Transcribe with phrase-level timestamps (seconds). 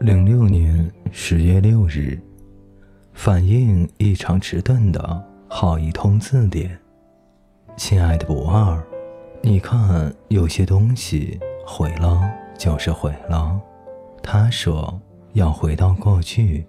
[0.00, 2.16] 零六年十月六日，
[3.14, 6.78] 反应异常迟钝的好一通字典。
[7.76, 8.80] 亲爱的不二，
[9.42, 13.60] 你看，有些东西毁了就是毁了。
[14.22, 15.00] 他说
[15.32, 16.64] 要回到过去，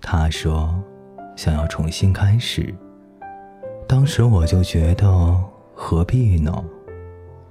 [0.00, 0.82] 他说
[1.36, 2.74] 想要重新开始。
[3.86, 6.64] 当时我就觉得何必呢？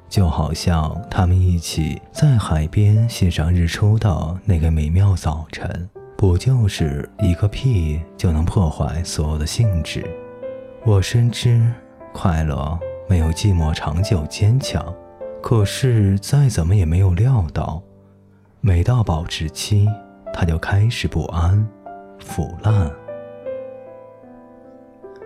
[0.10, 10.06] 就好像他们一起在海边欣赏日出的那个美妙早晨，不就是一个屁就能破坏所有的兴致？
[10.86, 11.72] 我深知
[12.14, 12.80] 快乐
[13.10, 14.96] 没有寂寞长久坚强，
[15.42, 17.82] 可是再怎么也没有料到，
[18.62, 19.88] 每到保质期，
[20.34, 21.68] 它就开始不安、
[22.20, 22.90] 腐烂。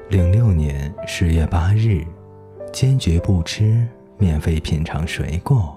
[0.09, 2.03] 零六年十月八日，
[2.73, 3.87] 坚决不吃。
[4.21, 5.75] 免费品尝水果。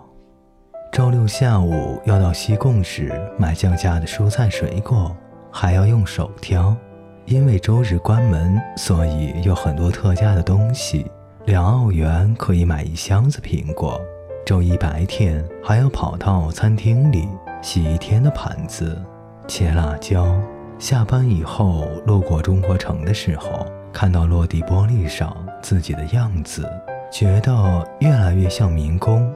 [0.92, 5.16] 周六下午要到西贡市买降价的蔬菜水果，
[5.50, 6.76] 还要用手挑。
[7.24, 11.10] 因为周日关门，所以有很多特价的东西，
[11.46, 13.98] 两澳元可以买一箱子苹果。
[14.44, 17.26] 周一白天还要跑到餐厅里
[17.62, 19.00] 洗一天的盘子，
[19.48, 20.38] 切辣椒。
[20.78, 26.68] 下班以后路过中国城的时候，看到落地玻璃上自己的样子。
[27.14, 29.32] 觉得越来越像民工，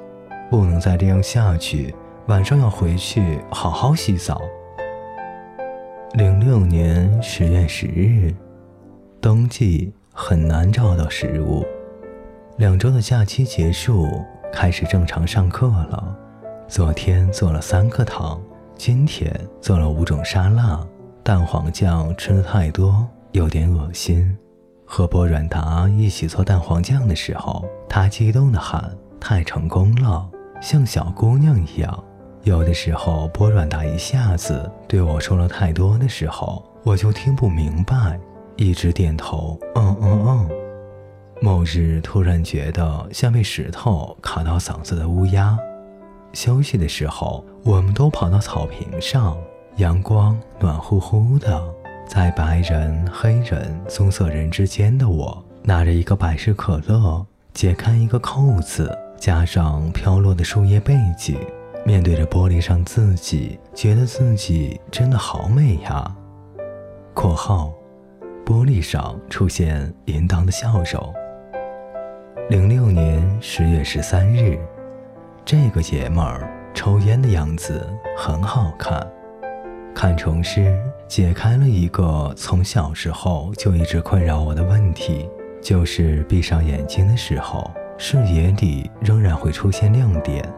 [0.50, 1.94] 不能再这样下去。
[2.26, 4.42] 晚上要回去好好洗澡。
[6.14, 8.34] 零六年十月十日，
[9.20, 11.64] 冬季很难找到食物。
[12.56, 14.08] 两周的假期结束，
[14.52, 16.16] 开始正常上课了。
[16.66, 18.42] 昨天做了三个糖，
[18.74, 20.84] 今天做了五种沙拉。
[21.22, 24.36] 蛋黄酱吃的太多，有点恶心。
[24.90, 30.26] 和波软达一起做蛋黄酱的时候，他激动地喊：“太成功了，
[30.62, 32.04] 像小姑娘一样。”
[32.44, 38.18] 有的时候，波软达一下子对我说了太多的时候，我就听不明白，
[38.56, 40.48] 一直点头：“嗯嗯嗯。”
[41.42, 45.56] 某日突然觉得像被石头卡到嗓子的乌鸦。
[46.32, 49.36] 休息的时候，我们都跑到草坪上，
[49.76, 51.62] 阳光暖乎乎的。
[52.08, 61.38] 在白人、黑人、棕色人之间的我，拿着一个百事可乐，解开一个扣子，加上飘落的树叶背景，
[61.84, 66.16] 面对着玻璃上自己，觉得自己真的好美呀。
[67.12, 67.74] （括号）
[68.44, 71.14] 玻璃上出现淫荡的笑容。
[72.48, 74.58] 零六年十月十三日，
[75.44, 77.86] 这个爷们儿抽烟的样子
[78.16, 79.06] 很好看。
[80.00, 85.28] 看虫师解开了一个从小时候就一直困扰我的问题，
[85.60, 90.48] 就是闭上眼睛的时候，视野里仍然会出现亮点。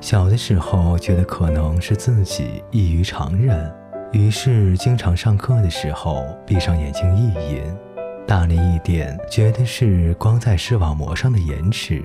[0.00, 3.72] 小的时候觉得可能是自己异于常人，
[4.10, 7.62] 于是经常上课的时候闭上眼睛意淫。
[8.26, 12.02] 大了一点，觉得是光在视网膜上的延迟。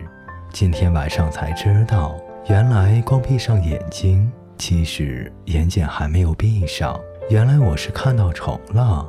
[0.54, 2.16] 今天晚上才知道，
[2.48, 4.32] 原来光闭上眼睛。
[4.58, 7.00] 其实眼睑还没有闭上，
[7.30, 9.06] 原来我是看到虫了，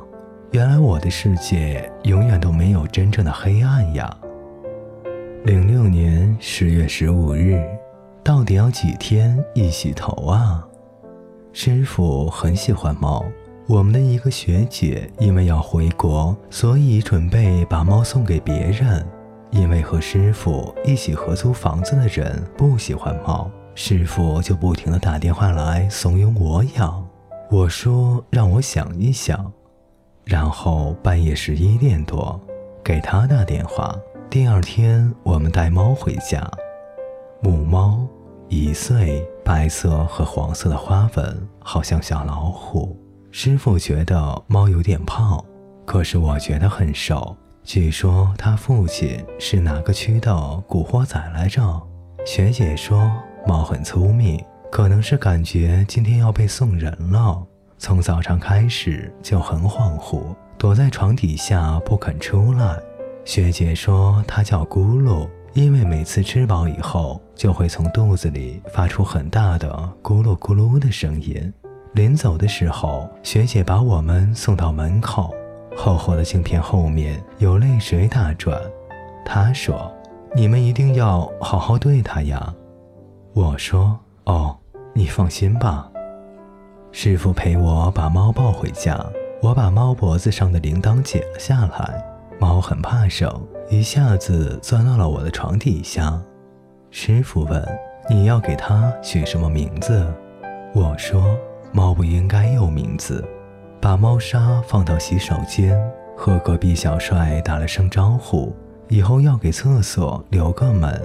[0.51, 4.15] 原来我的世界永远都没有真正的黑暗呀。
[5.45, 7.63] 零六年十月十五日，
[8.23, 10.67] 到底要几天一洗头啊？
[11.53, 13.23] 师傅很喜欢猫，
[13.67, 19.07] 我们的一个学姐因为要回国，所以准备把猫送给别人，
[19.51, 23.49] 因为和师傅一起合租房子的人不喜欢猫。
[23.79, 27.07] 师傅就不停地打电话来怂恿我养，
[27.51, 29.53] 我说让我想一想，
[30.25, 32.41] 然后半夜十一点多
[32.83, 33.95] 给他打电话。
[34.31, 36.43] 第二天我们带猫回家，
[37.39, 37.99] 母猫
[38.49, 42.99] 一岁，白色和黄色的花纹，好像小老虎。
[43.29, 45.39] 师傅觉得猫有点胖，
[45.85, 47.37] 可是我觉得很瘦。
[47.63, 50.35] 据说他父亲是哪个区的
[50.67, 51.79] 古惑仔来着？
[52.25, 53.07] 学姐说。
[53.47, 57.41] 猫很聪明，可能是感觉今天要被送人了。
[57.77, 62.77] 从早上开始就很恍惚，躲在床底下不肯出来。
[63.23, 69.69] 学姐说它叫咕噜，因为每次吃饱以后就会从肚子里发出很大的
[70.03, 71.53] 咕噜咕噜的声音。
[71.93, 75.33] 临走的时候，学姐把我们送到门口，
[75.73, 78.59] 厚厚的镜片后面有泪水打转。
[79.23, 79.89] 她说
[80.35, 82.53] ：“你们一定要好好对它呀。”
[83.37, 83.95] 我说
[84.25, 84.57] ：“哦，
[84.95, 85.87] 你放心吧。”
[86.91, 88.99] 师傅陪我把猫抱回家，
[89.43, 92.03] 我把猫脖子上的铃铛解了下来。
[92.39, 93.31] 猫很怕生，
[93.69, 96.19] 一下子钻到了我的床底下。
[96.89, 97.63] 师傅问
[98.09, 100.11] ：“你要给它取什么名字？”
[100.73, 101.37] 我说
[101.71, 103.23] ：“猫不应该有名字。
[103.79, 105.79] 把猫砂放到洗手间，
[106.17, 108.51] 和隔壁小帅打了声招呼，
[108.87, 110.99] 以后要给厕所留个门。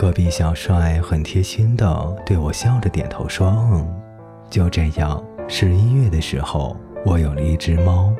[0.00, 3.86] 隔壁小帅很贴心的对我笑着点头说：“嗯。”
[4.48, 6.74] 就这样，十一月的时候，
[7.04, 8.10] 我有了一只猫，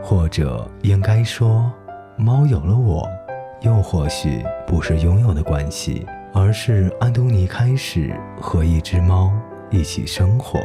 [0.00, 1.68] 或者应该说，
[2.16, 3.04] 猫有了我。
[3.62, 9.32] 又或许不是拥有的关系，而是安东尼开始和一只猫
[9.68, 10.60] 一起生活。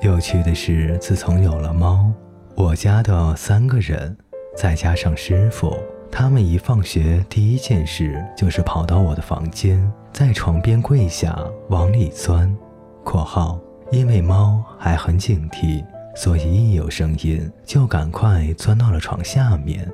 [0.00, 2.10] 有趣的是，自从有了猫，
[2.54, 4.16] 我家的三个人，
[4.56, 5.76] 再加上师傅，
[6.12, 12.54] 他们一放学第一件事就是跑到我的房间，在床边跪下往里钻。
[13.04, 13.58] （括号
[13.90, 15.82] 因为猫还很警惕，
[16.14, 19.90] 所以一有声音就赶快钻到了床下面。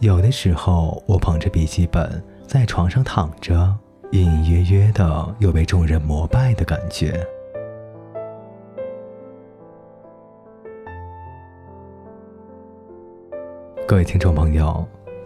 [0.00, 3.74] 有的时候，我捧着笔记本在床上躺着，
[4.10, 7.24] 隐隐约约的有被众人膜拜的感觉。）
[13.86, 14.86] 各位听众朋友，